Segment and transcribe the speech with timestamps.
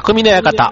[0.00, 0.70] 匠の館。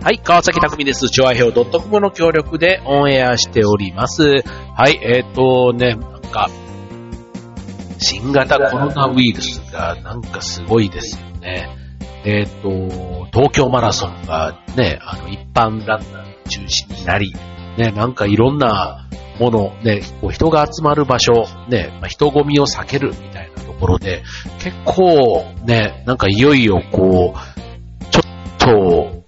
[0.00, 1.08] はい、川崎匠です。
[1.08, 4.22] チョアヘオ .com の協力でオンエアしております。
[4.22, 6.48] はい、えっ、ーとね、なんか、
[7.98, 11.68] 新型コロナウイルスがなんかすごいですよね。
[12.24, 17.34] えっ、ーと、東京マラソンがね、あの、一般ランナー中止になり、
[17.76, 19.08] ね、なんかいろんな
[19.40, 23.53] もの、ね、こう人が集まる場所、ね、まあ、人混みを避けるみたいな
[23.84, 24.22] ころで、
[24.58, 29.24] 結構ね、なんかいよいよこう、ちょっと、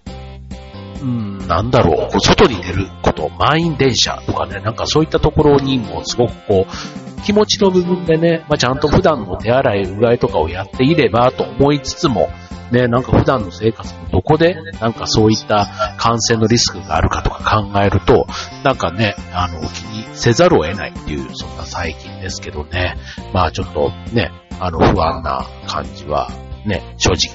[1.02, 12.28] うん、なんだろう、こう外に出ること、満員電車とかね、なんかそういったところにもすごくこう、気持ちの部分でね、まあ、ちゃんと普段の手洗い、うがいとかをやっていればと思いつつも、
[12.70, 15.66] ね、なんか普段の生活のどこで、なんかそういった
[15.98, 18.26] 感染のリスクがあるかとか考えると、
[18.64, 22.96] なんかね、あの、気にせざるを得ないっていう、そんな最近ですけどね。
[23.32, 26.30] まあちょっとね、あの、不安な感じは、
[26.64, 27.34] ね、正直、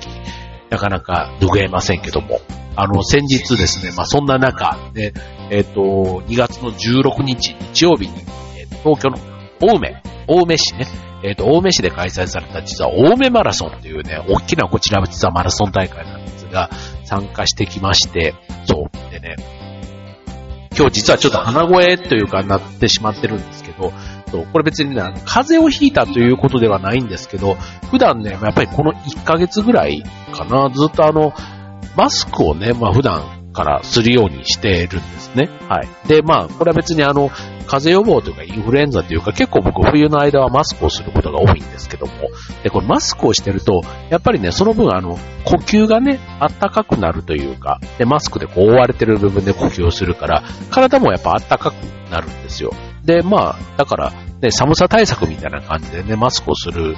[0.70, 2.40] なかなか拭えませんけども。
[2.76, 5.14] あの、先日ですね、まあそんな中、ね、
[5.50, 8.14] えっ、と、2月の16日、日曜日に、
[8.58, 9.18] えー東京の
[9.62, 10.88] 青梅、青梅市ね、
[11.24, 16.70] えっ、と、青梅市で開催された実は青梅マラソンというね、大きなこちらは実はマラソン大会なんですが、
[17.04, 18.34] 参加してきまして、
[18.66, 19.12] そう。
[19.12, 19.36] でね、
[20.76, 23.94] 今日実はちょっと鼻声というかなってしまってるんですけど、
[24.32, 27.56] そうこれ別にね、風邪をひいたということではないんですけど、
[27.90, 31.34] 普段ね、やっぱりこの1ヶ月ぐらいかな、ずっとあの、
[31.98, 35.50] マスクをね、まあ普段からするようにしてるんですね。
[35.68, 36.08] はい。
[36.08, 37.30] で、まあ、これは別にあの、
[37.68, 42.14] 風邪予防というかインフルエンザというか結構僕冬の間はマスクをすることが多いんですけども、
[42.64, 51.76] で、これマスクをしてると、やっぱりね、その分あの、呼吸がね、あったかくなるというか、で、マスクでこう覆われてる部分で呼吸をするから、体もやっぱあったかく
[52.10, 52.72] なるんですよ。
[53.06, 56.96] で、まあ、だから、ね、寒さ対策みたいな感じでね、マスクをする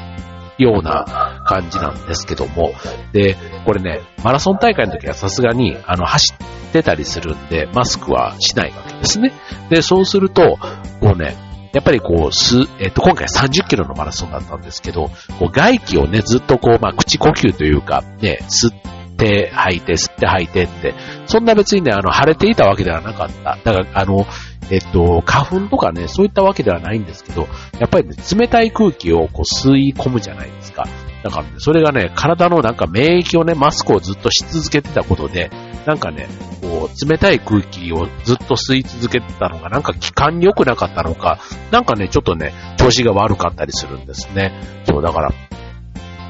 [0.57, 2.73] ような感じなんですけども、
[3.11, 9.33] で、これね、マラソン大会の時はさすがに、あの、走ってたりするんで、マスクはしないわけですね。
[9.69, 10.57] で、そうすると、
[10.99, 11.35] こうね、
[11.73, 15.09] やっぱりこう、す、えっ、と、今回30キロのマラソンだったんですけど、
[15.39, 18.73] こう外気をね、ずっとこう、まあ、口呼吸というか、ね、吸っ
[19.17, 20.93] て吐いて、吸って吐いてって、
[21.25, 23.57] そんな別にね、あの、晴れていたわけではなかった。
[23.63, 24.27] だから、あの、
[24.73, 27.47] えっと、花粉とかね、そういったわけではないんですけど、
[27.79, 30.87] やっぱりね、冷たい空気をこう吸い込むじゃないですか。
[31.23, 35.51] だからね、それがね、体のなんか免疫をね、マスクをずっとし続けてたことで、
[35.85, 36.27] なんかね、
[36.59, 41.37] こう、冷たい空気をずっと吸い続けてたのが、なんか気管に良くなかったのか、
[41.69, 44.59] なんかね、ちょっとね、調子が悪かったりするんですね。
[44.85, 45.31] そう、だから、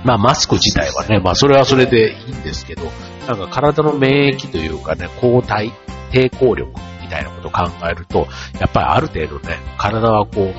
[0.04, 2.84] まあマスク自体はね、まあそれはそれでいいんですけど、
[3.26, 5.72] なんか体の免疫というかね、抗体、
[6.12, 6.74] 抵抗力
[7.14, 8.28] たいなことを考えると、
[8.60, 10.54] やっぱりある程度ね、体はこう、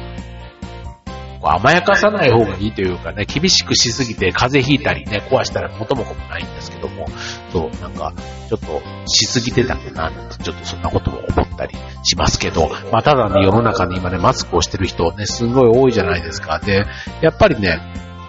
[1.45, 7.07] こう甘やかさない方がいいというかね、厳しくしすぎて風邪ひいたりね、壊したら元も子もないんですけども、
[7.53, 8.15] そう、なんか、
[8.49, 16.61] ちょっとしすぎてたかな、ちょっとそんなことも思ったりしますけど、まあただね、世の中に今ね、マスクをしてる人ね、すごい多いじゃないですか。
[16.61, 16.87] で、
[17.21, 17.79] やっぱりね、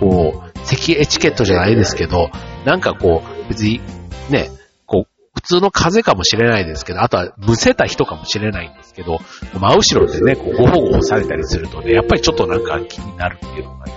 [0.02, 2.30] こう、咳エチケットじゃないですけど、
[2.66, 3.80] なんかこう、別に
[4.30, 4.50] ね、
[5.46, 9.20] 通の風邪かもしれないですけど、あとはむせた人かもしれないんですけど、
[9.54, 13.94] 真後ろでね、こう、ごほごほされたりするとね、やっぱりちょっとなんか気になるっていうのがね、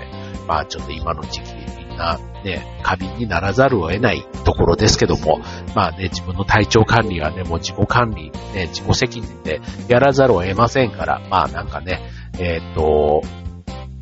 [0.46, 5.40] まあちょっと今の時期みんなね、過敏にならざるを得ないところですけども、
[5.74, 12.00] まあね、自分の体調管理はね、もう自己管理、ね、自己責任でやらざるを得ませんから、まあなんかね、
[12.38, 13.22] えーっと、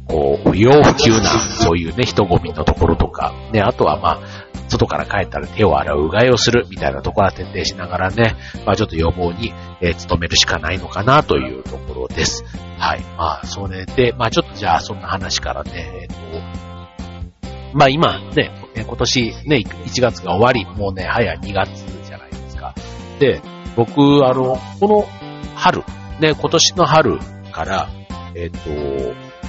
[0.09, 4.36] こう、不要不急な、そういうね、人混みのところとか、ね、あとはまあ、
[4.77, 12.45] 外から帰ったら手を洗う、うがいをする、みたいなところは徹底しながらね、まあちょっと予防に、えー努めるしかないのかなというところです。
[12.79, 13.01] はい。
[13.17, 16.15] まあ、それで、まあちょっとじゃあそんな話からね、えっ、と、
[17.73, 22.75] まあ今ね、今年ね、1月が終わり、もうね、早2月じゃないですか。
[23.19, 23.41] で、
[23.75, 25.07] 僕、あの、この
[25.55, 25.83] 春、
[26.21, 27.19] ね、今年の春
[27.53, 27.89] から、
[28.35, 28.59] えっ、と、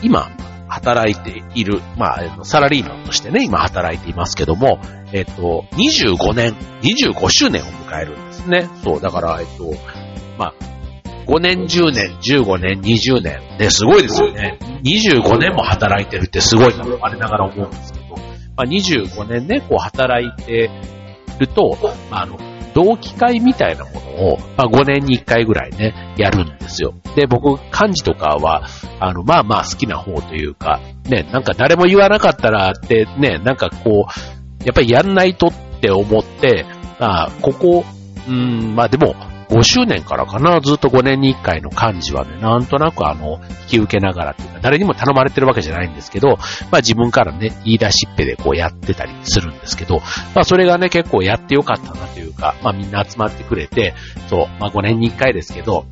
[0.01, 0.29] 今、
[0.67, 4.79] 働いている、まあ、サラリーマンとしてね、今働いていますけども、
[5.13, 8.69] えっ、と、25年、25周年を迎えるんですね。
[8.83, 9.73] そう、だから、えっ、と、
[10.37, 10.53] まあ、
[11.25, 13.41] 5年、10年、15年、20年。
[13.59, 14.57] ね、すごいですよね。
[14.83, 18.15] 25年も働いてるってすごいな、我ながら思うんですけど、
[18.55, 20.69] まあ、25年ね、こう働いて
[21.39, 21.77] ると、
[22.09, 22.37] まあ、あの、
[22.77, 26.93] 同期会みたいなものを、まあ、5年に1回ぐらいね、やるんですよ。
[27.15, 28.67] で、僕、漢字とかは、
[28.99, 30.79] あの、まあまあ好きな方というか、
[31.09, 36.67] ね、なんか誰も言わなかったらってね、なんかこう、やっぱりやんないとって思って、
[36.99, 37.83] まあ、ここ、
[38.27, 39.15] うん、まあでも、
[39.49, 46.37] 5周年からかな、ずっと5年に1回の感じはね、なんとなくあの、引き受けながらっていうか、誰にも頼まれてるわけじゃないんですけど、
[46.71, 49.99] まあ自分からね、言い出しっぺでこうやってたりするんですけど、
[50.35, 53.93] まあそれがね、結構やってよかったなというか、まあみんな集まってくれて、
[54.29, 55.85] そう、まあ5年に1回ですけど、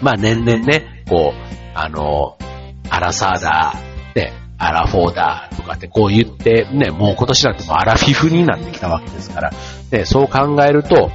[0.00, 2.36] まあ年々ね、こう、あの、
[2.90, 3.74] アラサーだ、
[4.14, 9.50] ね、アラフォーだとかってこう言って、ね、もう今年なんてもうアラフィフになってきたわけですから、
[9.90, 11.10] ね、そう考えると、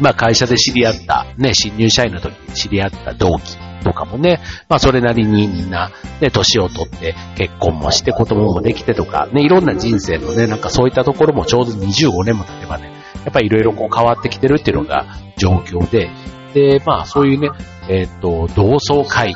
[0.00, 12.92] まあ会社で知り合った、ね、新入社員の時に知り合った同期とかもね、まあそれなりにみんな、ね、年を取って結婚もして子供もできてとか、ね、いろんな人生のね、なんかそういったところもちょうど25年も経てばね、
[13.24, 15.06] やっぱりいろいろこう変わってきてるっていうのが
[15.36, 16.10] 状況で、
[16.54, 17.50] で、まあそういうね、
[17.88, 19.34] えっ、ー、と、同窓会、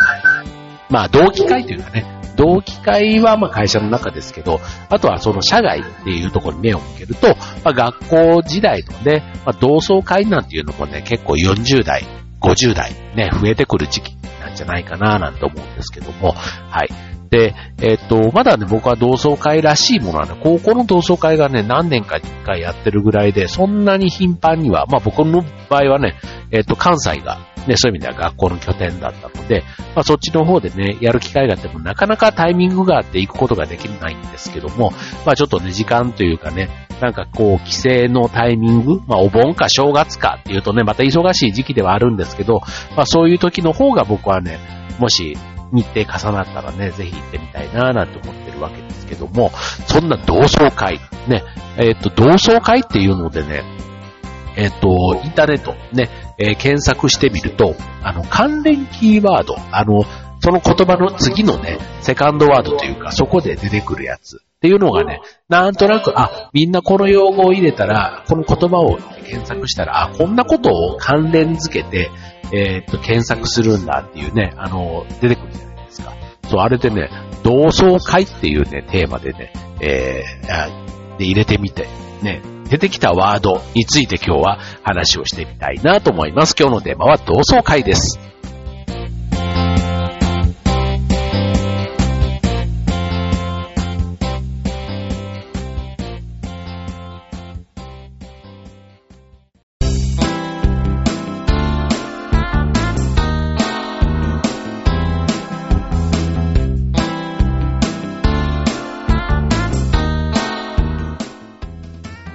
[0.90, 7.28] まあ同期会というかね、同期会はま会社の中ですけど、あとはその社外っていうところに目を向けると、
[7.64, 12.04] まあ、学校時代のね、まあ、同窓会なんていうのもね、結構40代、
[12.40, 17.13] 50代ね、増えてくる時期なんじゃないかななんて思うんですけども、はい。
[17.31, 26.15] で、えっ、と、まだね、僕は同窓会らしいものはね、高校の同窓会がね、何年かに一回やってるぐらいで、そんなに頻繁には、まあ僕の場合はね、
[26.50, 34.93] えっ、と、関西がね、そういう意味では学校の拠点だったので、まあそっちの方でね、やる機会があってもなかなかタイミングがあって行くことができないんですけども、
[35.25, 36.69] まあちょっとね、時間というかね、
[37.00, 42.61] なんかこう、帰省のタイミング、まあお盆か正月かっていうとね、また忙しい時期ではあるんですけど、
[42.97, 44.59] まあそういう時の方が僕はね、
[44.99, 45.37] もし
[45.75, 49.50] 日程重なったらね、ぜひ行ってみたいななんて思ってるわけですけども、
[49.87, 51.43] そんな同窓会、ね、
[51.76, 53.65] えっ、と、同窓会っていうのでね、
[54.56, 60.05] えっ、と、インターネットね、えー、検索してみると、あの、関連キーワード、あの、
[60.41, 72.11] その言葉の次のね、セカンドワードというか、そこで出てくるやつっていうのがね、なんとなく、あ、みんなこの用語を入れたら、この言葉を検索したら、あ、こんなことを関連付けて、
[72.52, 76.12] えー、っと、検索するんだっていうね、あの、出てくるじゃないですか。
[76.49, 77.11] そう、あれでね、
[77.43, 81.87] 同窓会っていうね、テーマでね、えー、で入れてみて、
[82.23, 86.55] ね、出てきたワードについて今日は話をしてみたいなと思います。
[86.58, 88.19] 今日のテーマは同窓会です。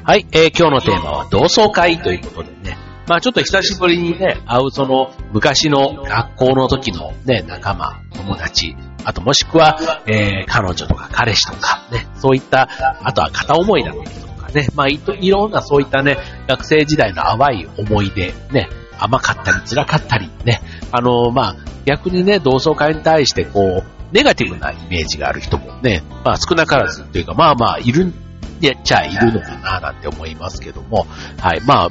[0.09, 9.77] はい、えー、今日のテーマは同窓会ということでね、まあちょっと久しぶりにね、会うその昔の学校の時のね、仲間、友達、あともしくは、
[10.07, 12.67] えー、彼女とか彼氏とかね、そういった、
[13.03, 16.17] あとは片思いなの人とかね、まあいいろんなそういったね、
[16.47, 18.67] 学生時代の淡い思い出、ね、
[18.97, 28.11] 甘かったり辛かったりね、あのー、まあ逆にね、同窓会に対してこう、ネガティブなイメージがある人もね、まあ少なからずというか、まあまあいる
[28.59, 31.07] で、ちゃあいるのかななんて思いますけども、
[31.39, 31.89] はい、まあ、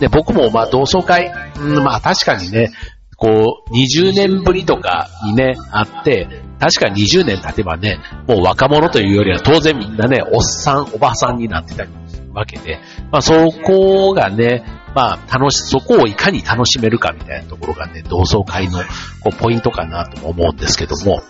[0.00, 2.72] で、僕もまあ同窓会、うん、まあ確かにね、
[3.16, 12.80] こう、20年ぶりとかにね、あって、確かに20年経てばね、もう若者というよりは当然みんなね、おっさん、おばさんになってたりするわけで、
[13.12, 14.64] まあそこがね、
[14.94, 18.78] まあ楽し、そこをいかに楽しめるかみたいなところがね、同窓会の
[19.22, 21.22] こうポイントかなと思うんですけども、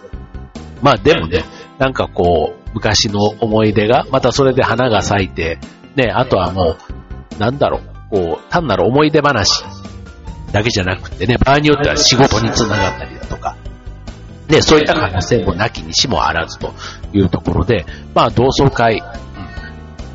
[0.83, 1.45] まあでもね、
[1.79, 5.59] なんかこう、昔の思い出が、またそれで花が咲いて、
[5.97, 6.77] ね、あとはも
[7.37, 9.65] う、なんだろう、こう、単なる思い出話
[10.53, 13.57] だけじゃなくてね、場合によっては仕事につながったりだとか、
[14.49, 16.75] ね、そういった可能性もなきにしもあらずと
[17.13, 19.03] いうところで、まあ同窓会、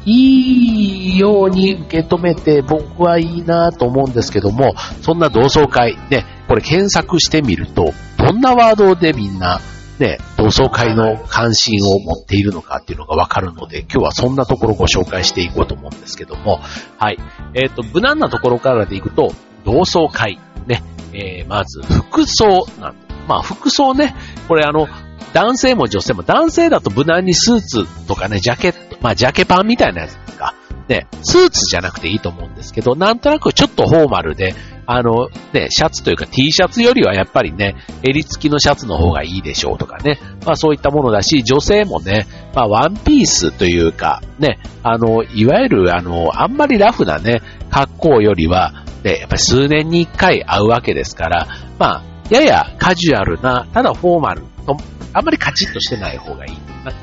[0.05, 9.59] いいように受け止めて僕はいいなと思うんですけども、そんな同窓会、ね、これ検索してみると、どんなワードでみんな
[9.99, 16.59] ね、同窓会の関心を持っているのかっていうのがわかるので、今日はそんなところをご紹介していこうと思うんですけども、
[16.97, 17.17] はい。
[17.53, 19.31] えっ、ー、と、無難なところからでいくと、
[19.63, 20.83] 同窓会、ね、
[21.13, 24.15] えー、まず、服装なんまあ、服装ね、
[24.47, 24.87] これあの、
[25.33, 30.53] 男性も女性も、男性だと無難にスーツとかね、ジャケット、まあ、ジャケパンみたいなやつですか。
[30.87, 34.53] ね、スーツじゃなくていいと思うんですけど、なんとなくちょっとフォーマルで、
[34.85, 40.19] あの、ね、シャツというか T シャツよりはやっぱりね、襟付きのシャツの方がいいでしょうとかね。
[40.45, 54.77] まあそういったものだし、女性もね、まあワンピースというか、ね、あの、いわゆるあの、あんまりラフなね、格好よりは、ね、やっぱり数年に一回会うわけですから、まあ、ややカジュアルな、ただフォーマルと、
[55.13, 56.57] あんまりカチッとしてない方がいい。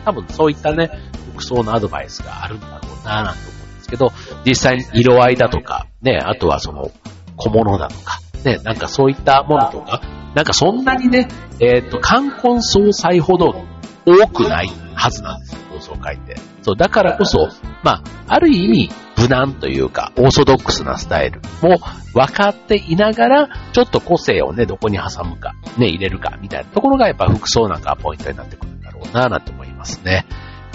[0.05, 0.91] 多分そういったね、
[1.35, 4.13] 服装のアドバイスがあるんだろうな、なんて思うんですけど、
[4.45, 6.91] 実際に色合いだとか、ね、あとはその、
[7.37, 10.01] 小物だとか、ね、なんかそういったものとか、
[10.35, 11.29] なんかそんなにね、
[11.61, 13.65] えっ、と、冠婚葬祭ほど
[14.07, 16.37] 多くないはずなんですよ、同窓会って。
[16.63, 17.49] そう、だからこそ、
[17.83, 21.79] まあ、ある意味、無難というか、オーソドックスなスタイルも
[22.15, 30.27] 分かっていながら、ちょっと個性をね、どこに挟むか、ね、入れるか、みたいなところがやっぱ服装なんかポイントになってくるんだろうな、なんて思いますね。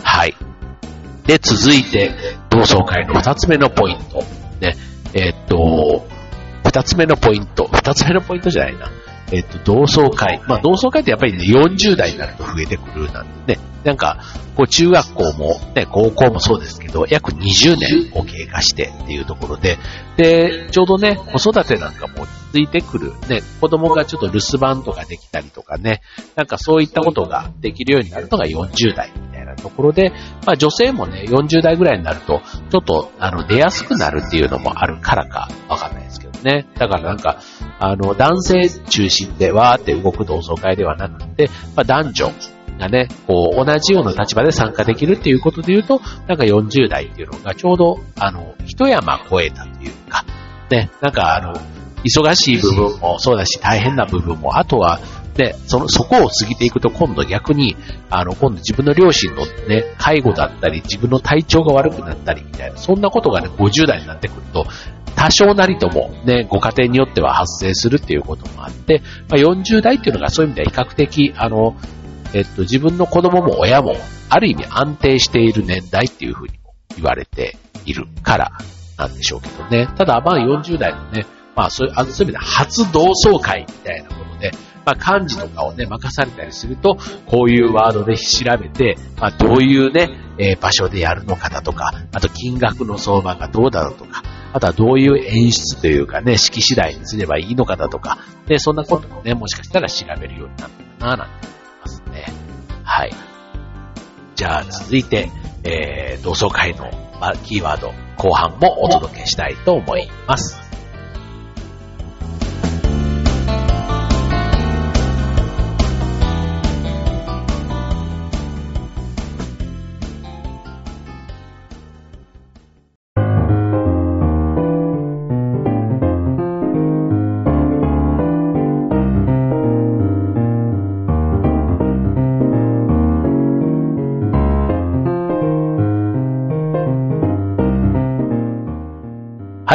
[0.03, 0.35] はい。
[1.25, 2.11] で、続いて、
[2.49, 4.23] 同窓会の二つ目のポイント。
[4.61, 4.75] ね、
[5.13, 6.07] えー、っと、
[6.77, 8.91] 二つ目のポイント、二つ目のポイントじゃないな。
[9.31, 10.39] えっと、同窓会。
[10.47, 13.59] まあ、同窓会ってやっぱりね、40代になると増えてくるなんでね。
[13.83, 14.19] なんか、
[14.55, 19.79] こう、中学校も、ね、高校もそうですけど、約20年を経過してっていうところで、
[20.17, 26.01] で、ちょうどね、子育てなんかもついてくる、ね、子供がちょっと留守番とかできたりとかね、
[26.35, 30.11] なんかそういったことができるようになるのが40代みたいなところで、
[30.45, 36.65] まあ女性もね、40代ぐらいになると、ちょっと、あの、出やすくなるっていうのもあるからか、わかんないですけどね。
[36.75, 37.41] だからなんか、
[37.79, 42.31] あの、男性中心でわーって動く同窓会ではなくて、まあ、男女
[42.79, 50.23] がね、こう、同じような立場で参加できるっていうことで言うと、なんか40代っていうのがちょうど、あの、一山越えたというか、
[50.69, 51.53] ね、なんかあの、
[52.03, 54.99] 忙しい部分もそうだし、大変な部分も、あとは、
[55.37, 57.77] で、その、そこを過ぎていくと今度逆に、
[58.09, 64.65] あの、今度自分の両親のね、介護だったり、自分の体調が悪くなったりみたいな、そんなことがね、50代になってくると、
[65.15, 71.75] 多少なりともね、ご家庭によっては発生するっていうこともあって、まあ、40代っていうのがそういう意味では比較的、あの、
[72.33, 73.95] えっと、自分の子供も親も、
[74.29, 78.51] ある意味安定している年代っていうふうにも言われているから
[78.97, 79.87] なんでしょうけどね。
[79.97, 81.25] ただ、まあ40代のね、
[81.55, 84.51] まあそういう、あの、そういう意味で初同窓会みたいなもので、
[84.87, 102.25] まあ漢字とかをね、任されたりすると、こういうワードで調べて、まあどういうね、えー、場所でやるのかだとか、あと金額の相場がどうだろうとか、あとはどういう演出というかね、式次第にすればいいのかだとか、で、そんなこともね、もしかしたら調べるようになるのかな、なんて思いますね。
[102.83, 103.11] はい。
[104.35, 105.29] じゃあ、続いて、
[105.65, 106.89] えー、同窓会の、
[107.19, 110.66] ま、キーワード、後半もお届けしたいと思います。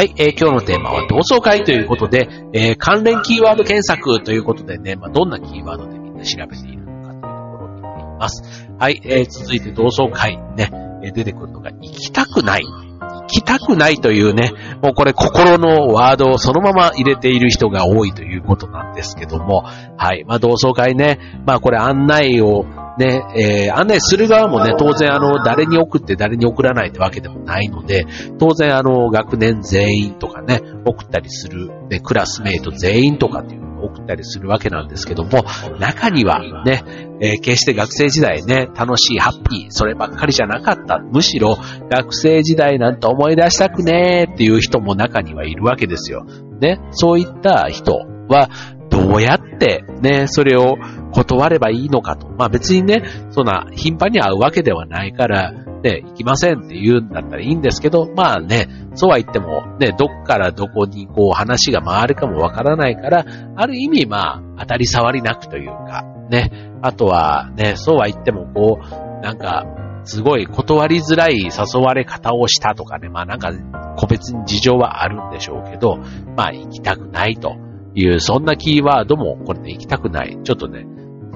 [0.03, 8.69] はい、えー、今日のテーマは同窓会ということで、えー、関連キーワード検索ということでね、まあ、どんなキーワードでみんな調べているのかというところを見ています。
[8.81, 10.73] はい、えー、続いて同窓会ね、
[11.05, 12.65] え出てくるのが行きたくない。
[12.65, 14.51] 行きたくないというね、
[14.83, 19.63] もうこれ心のワードをそのまま入れている人が多いということなんですけども、
[19.97, 22.65] はい、まあ同窓会ね、まあこれ案内を
[22.99, 28.07] ね、えー、案内する側もね、当然あの、誰に送って誰に送らないってわけでもないので、
[28.39, 35.45] 当然あの、学年全員とかね、送ったりする、ね、クラスメイト全員とかっていうのを送ったりするわけなんですけども、
[35.79, 36.85] 中にはね、
[37.21, 40.99] えー、決して学生時代ね、楽しい、ハッピー、そればっかりじゃなかった。
[40.99, 41.57] むしろ、
[41.91, 46.25] 学生時代なんて思い出したくねーっていう人も中にはいるわけですよ。
[46.61, 47.95] ね、そういった人
[48.29, 48.49] は、
[48.93, 50.77] どうやってね、それを
[51.13, 52.29] 断ればいいのかと。
[52.29, 63.25] まあ別にね、そんな頻繁に会うわけではないから、ね、行きませんって言うんだったらいいんですけど、まあね、そうは言っても、ね、どっからどこにこう話が回るかもわからないから、
[63.57, 66.51] ある意味まあ、当たり障りなくというか、ね、
[66.83, 69.65] あとはね、そうは言ってもこう、なんか、
[70.05, 73.53] すごい断りづらい誘われ方をしたとかね、まあなんか、
[73.97, 75.99] 個別に事情はあるんでしょうけど、
[76.37, 77.57] まあ行きたくないと。
[77.95, 80.39] いう、そんなキーワードも、これね、行きたくない。
[80.43, 80.87] ちょっとね、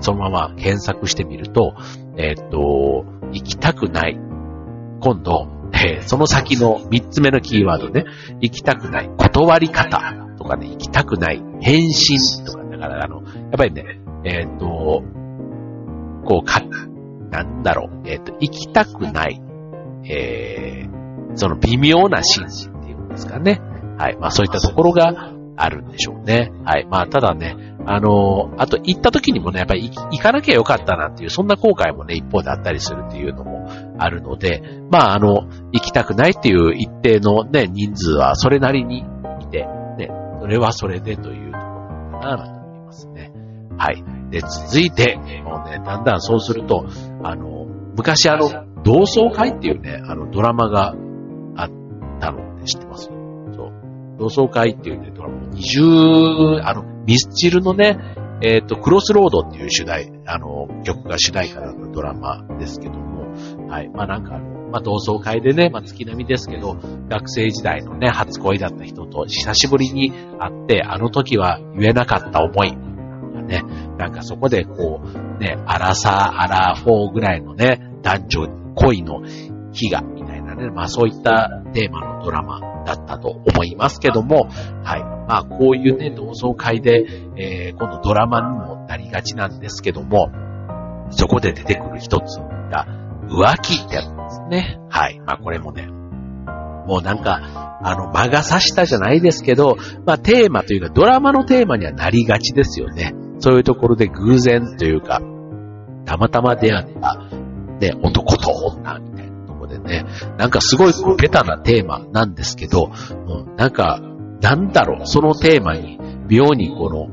[0.00, 1.74] そのまま検索してみると、
[2.16, 4.18] えー、っと、行きたくない。
[5.00, 8.04] 今度、えー、その先の三つ目のキーワードね、
[8.40, 9.10] 行きたくない。
[9.16, 10.00] 断り方
[10.38, 11.42] とかね、行きたくない。
[11.60, 15.02] 返信とか、だからあの、やっぱりね、えー、っと、
[16.24, 16.62] こう、か、
[17.30, 19.40] なんだろう、えっと、行きたくない。
[20.08, 23.60] えー、その微妙な心理っていうんですかね。
[23.98, 24.16] はい。
[24.18, 26.52] まあそういったところがあるんでしょうね。
[26.64, 26.86] はい。
[26.86, 39.04] まあただね、あの、あと行った時にもね、やっぱり行かなきゃよかったなっていう、そんな後悔もね、一方であったりするっていうのもあるので、まああの、行きたくないっていう一定のね、人数はそれなりに
[39.40, 39.66] いて、
[39.98, 40.10] ね、
[40.40, 41.64] それはそれでというとこ
[42.12, 43.32] ろかなと思いますね。
[43.78, 44.04] はい。
[44.30, 46.86] で、続いて、もうね、だんだんそうすると、
[47.22, 48.48] あの、昔あの、
[48.82, 50.94] 同窓会っていうね、あの、ドラマが
[51.56, 51.70] あっ
[52.20, 53.10] たのって知ってます？
[54.18, 57.98] 同窓会っていうね、ドラマ、二重、あの、ミスチルのね、
[58.42, 63.32] えっ、ー、と、クロスロードっていう主題、あの、曲が主題歌のドラマですけども、
[63.68, 63.88] はい。
[63.88, 64.38] まあなんか、
[64.70, 66.76] まあ同窓会でね、まあ月並みですけど、
[67.08, 72.76] 学生時代のね、初恋だった人と久しぶりに会って、あの時は言えなかった思い、
[73.46, 73.62] ね、
[73.96, 79.22] なんかそこでこう、ね、アラサー、アラフォーぐらいのね、男女恋の
[79.72, 84.48] 日が、みたいなね、まあそういったテーマのドラマだったと思いますけども、
[84.84, 85.00] はい。
[85.28, 87.04] まあこういうね、同窓会で、
[87.36, 90.30] えー、今度ドラマにもなりがちなんですけども、
[91.10, 92.38] そこで出てくる一つ
[92.70, 92.86] が、
[93.28, 94.78] 浮気ってやつですね。
[94.88, 95.20] はい。
[95.20, 95.88] まあこれもね、
[96.86, 99.76] もうなんか、あの、間が差したじゃないですけど、
[100.06, 103.12] まあテーマというかドラマのテーマにはなりがちですよね。
[103.40, 105.20] そういうところで偶然というか、
[106.04, 107.18] たまたま出会った、
[107.80, 109.25] ね、男と女みたいな
[109.86, 110.04] ね、
[110.38, 114.00] なんかすごいこうベタなテーマなんですけど、うん、なんか、
[114.40, 117.08] なんだろう、そのテーマに妙にこの、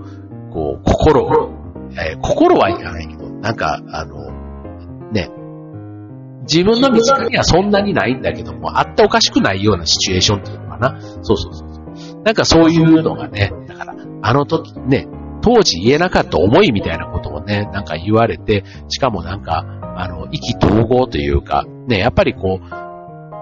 [0.51, 1.53] こう、心、
[1.93, 4.31] えー、心はいかないけど、なんか、あの、
[5.11, 5.29] ね、
[6.41, 11.01] 自分の身近にはそんなにないんだけども、あっておかしくないようなシチュエーションっていうのかな。
[11.21, 12.21] そうそうそう。
[12.23, 15.07] なんかそういうのがね、だから、あの時ね、
[15.41, 19.65] 当時言えなかった思いみたいなことをね、なんか言われて、しかもなんか、
[19.95, 22.83] あの、意気投合というか、ね、やっぱりこう、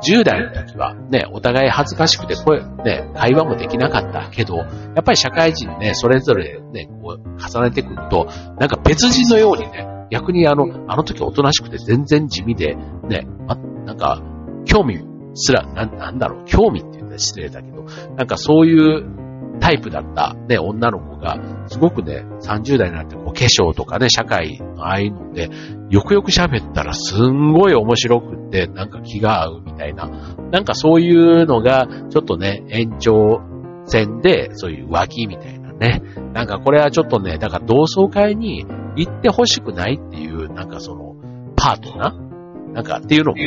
[0.02, 4.66] 10代の時はね、お互い恥ずかしくて声、ね、会話もできなかったけど、や
[5.00, 8.28] っぱり社会人ね、それぞれね、こう、重ねてくると、
[8.60, 12.76] なんか別人のようにね、逆にあの、あの時おとなしくて全然地味で、
[13.08, 13.56] ね、ま、
[13.86, 14.22] なんか、
[14.66, 15.00] 興味
[15.36, 17.86] すら、な、なんだろう、興味って言ったら失礼だけど、
[18.18, 19.21] なんかそういう
[19.62, 21.38] タイプだったね、女の子が、
[21.68, 25.50] すごくね、30代になってこう化粧とかね、社会のああいうので、
[25.90, 30.10] よくよく喋ったらすんごい面白くって、なんか気が合うみたいな、
[30.52, 33.42] なんかそういうのが、ちょっとね、延長
[33.86, 36.02] 戦で、そういう浮気みたいなね。
[36.34, 38.66] なんかこれはちょっとね、だから同窓会に
[38.96, 41.16] 行ってほしくないっていう、なんかその、
[41.56, 42.74] パートナー？
[42.74, 43.38] なんかっていうのも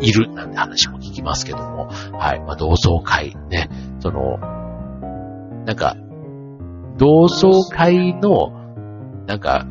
[0.00, 0.32] いる。
[0.32, 2.40] なんて話も聞きますけども、はい。
[2.40, 3.68] まあ同窓会ね、
[3.98, 4.38] その、
[5.68, 5.96] なんか、
[6.96, 8.52] 同窓会の、
[9.26, 9.66] なんか、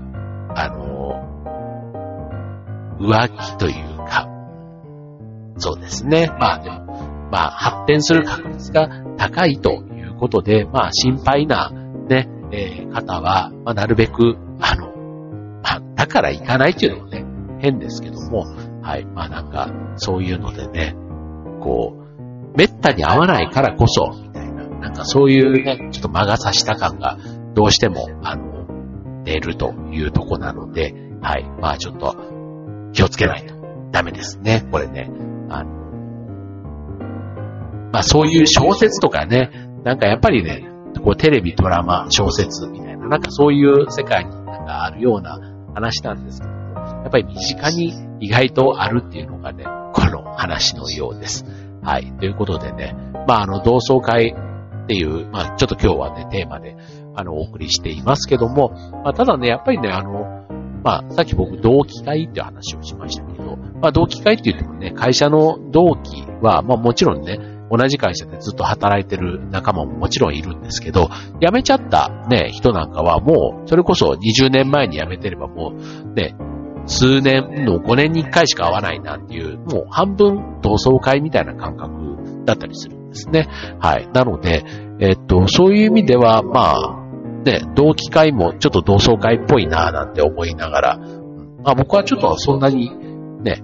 [0.56, 1.16] あの、
[3.00, 4.28] 浮気というか、
[5.58, 6.28] そうですね。
[6.40, 6.86] まあでも、
[7.32, 14.92] まあ発展する確率が高いということで、まあ心配なね、えー、方は、まあなるべく、あの、
[15.64, 17.26] まあだから行かないっていうのもね、
[17.58, 18.46] 変ですけども、
[18.84, 19.06] はい。
[19.06, 20.96] まあなんか、そういうのでね、
[21.60, 22.08] こう、
[22.56, 24.12] めったに会わないからこそ、
[24.88, 27.18] なんかそういうね、ちょっと魔が差した感が
[27.54, 31.44] どうしても、あの、出るというとこなので、はい。
[31.60, 32.16] まあちょっと
[32.94, 33.54] 気をつけないと
[33.92, 34.66] ダメですね。
[34.72, 35.10] これね。
[35.50, 35.70] あの、
[37.92, 39.52] まあそういう小説とかね、
[39.84, 40.70] なんかやっぱりね、
[41.04, 45.38] こうテレビ、ドラマ、小説みたいな、なんかそういう世界になんかあるような
[45.76, 51.44] 話なんですけど、やっぱり身近に意外とあるっていうのがね、この話のようです。
[51.84, 52.14] はい。
[52.20, 52.96] ということでね、
[53.28, 54.34] まああの同窓会
[54.88, 56.78] っていう、まあちょっと今日はね、テーマで、
[57.14, 58.70] あの、お送りしていますけども、
[59.04, 60.48] まあただね、やっぱりね、あの、
[60.82, 67.38] まあさっき僕同期会っていう話をしましたけど、まあ同期会って言ってもね、会社の同期は、まあもちろんね、
[67.70, 71.10] 同じ会社でずっと働いてる仲間ももちろんいるんですけど、
[71.42, 76.34] 辞めちゃったね、人なんかはもう、それこそ20年前に辞めてればもう、ね、
[76.88, 83.48] 数年の5年に1回しか会わないなんていう、もう半分同窓会みたいな感覚だったりするんですね。
[83.80, 84.08] はい。
[84.14, 84.64] なので、
[85.00, 86.98] えっと、そういう意味では、まあ、
[87.44, 90.98] ね、同期会もちょっと同窓会っぽいななんて思いながら、
[91.64, 92.92] まあ僕はちょっとそんなに、
[93.44, 93.64] ね、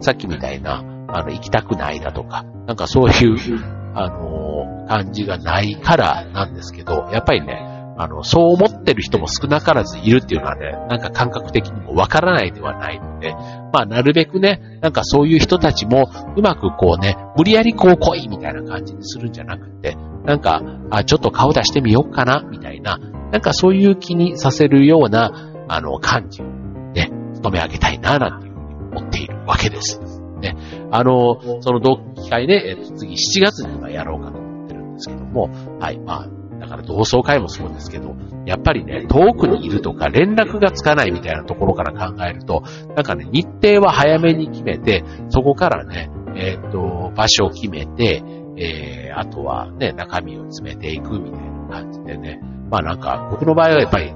[0.00, 13.34] さっきみたいな、あの、行きたくないだとか、なんかそういう、あの感じがないからなんですけど、やっぱりね、あの、そう思ってる人も少なからずいるっていうのはね、なんか感覚的にもわからないではないので、
[13.72, 22.98] まあ、なるべくね、なんかそういう人たちも、うまくこうね、無理やりこう来いみたいな感じにするんじゃなくて、なんか、あ、ちょっと顔出してみようかな、みたいな、
[23.30, 25.32] なんかそういう気にさせるような、
[25.68, 26.46] あの、感じを
[26.94, 30.00] ね、務め上げたいな、なんていうふうに思っているわけです。
[30.44, 30.56] ね。
[30.90, 35.48] あの、その同期会ね、えっと、次7月にやろうかと思ってるんですけども、
[35.80, 36.28] はい、まあ、
[36.60, 38.14] だから同窓会もそうですけど、
[38.46, 42.62] やっぱりね、遠くにいるとか連絡がつかないみたいなところから考えると、
[42.94, 48.22] なんかね、日程は早めに決めて、そこからね、えっ、と、場所を決めて、
[48.56, 52.40] えー、あとはね、中身を詰めていくみたいな感じでね。
[52.70, 54.14] まあなんか、僕の場合はやっぱり、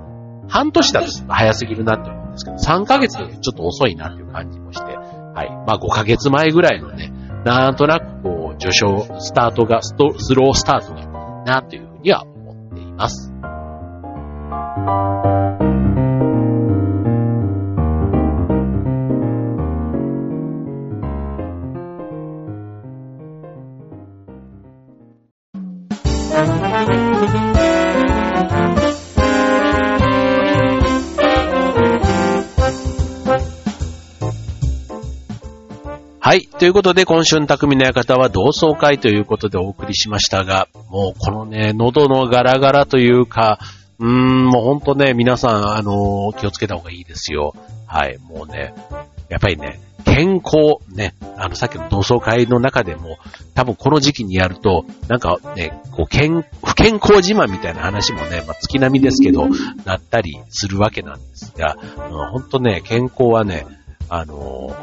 [0.48, 5.50] 半年だと早すぎるなって思うんですけど、3ヶ月でちょっと遅いなっていう感じもして、はい。
[5.66, 7.12] まあ5ヶ月前ぐらいのね、
[7.44, 9.94] なんとなくこう、序章、スタートがス、
[10.34, 11.06] ロースタートがいい
[11.44, 13.32] なというには思っています。
[36.58, 43.60] ということで、今週の匠の館は同窓会ということでお送りしましたが、もうこのね、喉のガラガラというか、
[44.00, 47.54] うーん、もうほんとね、皆さん、あの気をつけた方がいいですよ。
[47.86, 48.18] はい。
[48.18, 48.74] もうね、
[49.28, 53.18] やっぱりね、健康、ね、あの、さっきの同窓会の中でも、
[53.54, 59.46] 多分この時期にやると、なんかね、こう、健、不健康自慢みたいな話もね、まあ、月並みですけど、
[59.84, 61.76] なったりするわけなんですが、
[62.32, 63.64] ほんとね、健康はね、
[64.08, 64.74] あの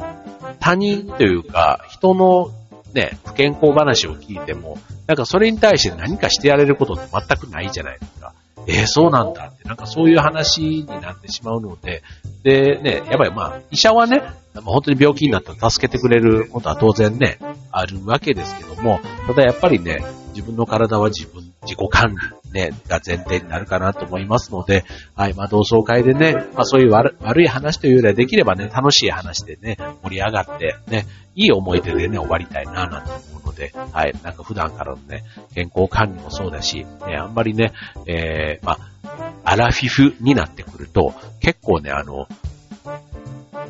[0.59, 2.51] 他人というか、人の
[2.93, 4.77] ね、不健康話を聞いても、
[5.07, 8.33] なんかそれに対して何かしてやれることって全くないじゃないですか。
[8.67, 12.01] えー、そうなんだって、なんかそういう話になってしまうので、
[12.43, 14.21] でね、やっぱりまあ、医者はね、
[14.63, 17.37] 本当に病気になったら助けてくれることは当然ね、
[17.71, 35.23] あるわけですけども、ただやっぱりね、自分の体は自分、自己管理、ね、が前提になるかなと思いますので、はい、まあ同窓会でね、まあそういう悪い話というよりはできればね、楽しい話でね、盛り上がってね、いい思い出でね、終わりたいな、なんて思うので、はい、なんか普段からのね、
[35.53, 37.73] 健康管理もそうだし、ね、あんまりね、
[38.07, 42.27] えー、まあ、アラフィフになってくると、結構ね、あの、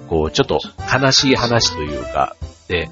[0.08, 0.60] こう、ちょっと
[0.94, 2.36] 悲しい話というか、
[2.68, 2.90] で、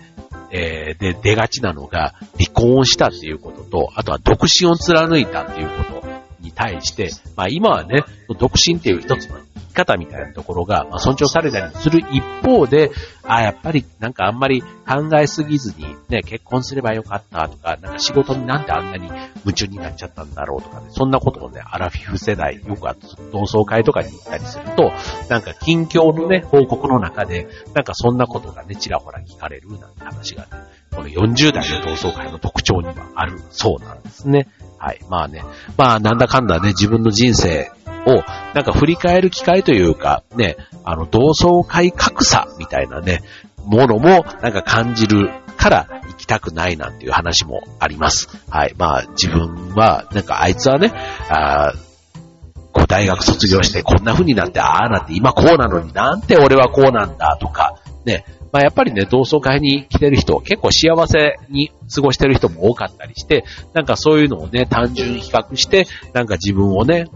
[0.51, 6.07] えー、で、出がちなのが、離婚をしたっていうことと、あとは独身を貫いたっていうこと
[6.39, 8.03] に対して、まあ今はね、
[8.37, 9.42] 独身っていう一つの
[9.73, 12.91] き方みたいなところが、まあ、尊重されたりする一方で、
[13.23, 19.09] あやっぱりなんかあんまり考えすぎずに、ね、結婚すればよかったとか、なんか仕事になんであんなに
[19.43, 22.95] 夢中になっちゃったんだろうとかね、そんなことをね、アラフィフ世代、よくあ
[23.31, 24.91] 同窓会とかに行ったりすると、
[25.29, 30.49] なんか近況のね、報告の中で、なんかそんなことがね、ちらほら聞かれるなんて話がね、
[30.93, 34.47] この40代の同窓会の特徴にはあるそうなんですね。
[34.77, 34.99] はい。
[35.09, 35.43] まあね。
[35.77, 37.71] まあなんだかんだね、自分の人生
[38.05, 43.21] を、なんか振り返る機会というか、ね、あの、同窓会格差みたいなね、
[43.65, 48.27] ものもなんか感じるから行きたくないなんていう話もあります。
[48.49, 48.75] はい。
[48.77, 50.91] まあ自分は、なんかあいつはね、
[51.29, 51.73] あ
[52.73, 67.07] こう大学卒業してこんな風になって、ああなって今こうなのになんて俺はこうなんだとか、ね、まあやっぱりね、同窓会に来てる人、結構幸せに過ごしてる人も多かったりして、なんかそういうのをね、単純比較して、なんか自分をね、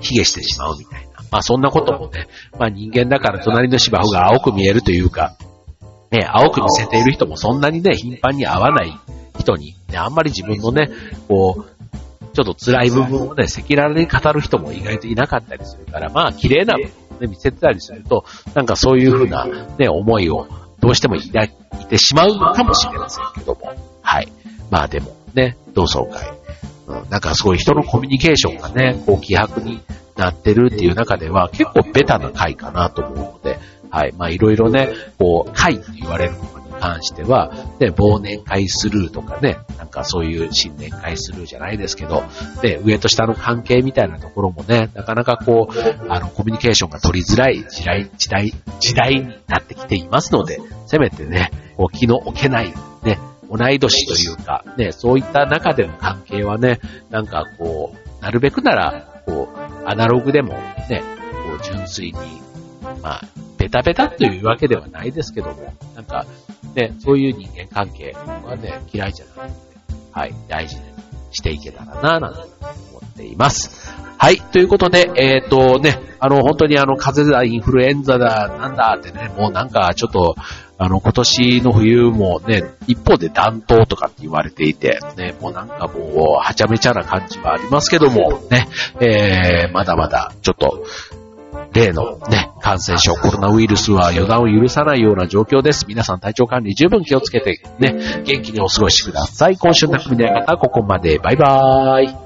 [0.00, 1.22] 卑下してしまうみたいな。
[1.30, 2.28] まあそんなこともね、
[2.58, 5.36] まあ人間だから隣の芝生が青く見えるというか、
[6.10, 8.92] ね、青く見せている人もそんなにね、頻繁に会わない
[9.38, 10.88] 人に、ね、あんまり自分のね、
[11.28, 11.76] こう、
[12.32, 19.46] ちょっと辛い部分をね、赤裸々に語る人も意外といなかったりするから、まあ綺麗な部分をね、見せてたりすると、なんかそういうふうな
[19.78, 20.46] ね、思いを
[20.80, 24.28] どうしても抱いてしまうのかもしれませんけども、はい。
[24.70, 26.30] まあでもね、同窓会、
[27.10, 29.80] なんかすごい人のコミュニケーションがね、こう気迫に
[30.16, 33.58] なってるっていう中では結構ベタな回かなと思うので、
[33.90, 34.12] はい。
[34.16, 42.24] まあいろいろね、こう、会って言われるものに関しては、ね、忘年会スルーとかね、なんかそういう新年会スルーじゃないですけど、
[42.62, 53.18] で、上と下の関係みたいなところもね、なかなかこう、あの、コミュニケーションが取りづらい時代、時代、時代になってきていますので、せめてね、こう気の置けない、ね、
[53.50, 56.80] 同い年というか、ね、そういった中での関係はね、
[57.10, 60.54] なんかこう、なるべくなら、こう、アナログでも
[60.88, 61.02] ね、
[61.48, 62.12] こう、純粋に、
[63.02, 63.22] まあ、
[63.58, 66.26] ベタベタというわけではないですけども、なんか、
[66.74, 69.60] ね、そういう人間関係はね、嫌いじゃないので、
[70.12, 70.82] はい、大事に
[71.30, 72.40] していけたらな、なんて
[72.90, 73.92] 思っています。
[74.18, 80.34] はい、ということで、えっ、ー、とね、あの、本当にあの、風邪だ、インフルエンザだ、なんだってね、もうなんかちょっと、
[80.78, 88.68] あの、今年の冬もね、一方で暖冬とかって言われていて、ね、もうなんかもう、はちゃめちゃな感じはありますけども、ね、
[89.00, 90.84] えー、まだまだ、ちょっと、
[91.72, 95.86] 例のね、感染症、コロナウイルスは予断を許さないような状況です。
[95.88, 99.56] 皆さん体調管理十分気をつけてね、元気にお過ごしください。
[99.56, 101.18] 今週の匠の方は、ここまで。
[101.18, 102.25] バイバーイ。